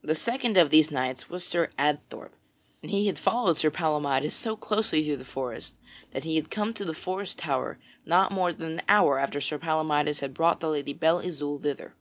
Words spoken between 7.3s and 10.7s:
tower not more than an hour after Sir Palamydes had brought the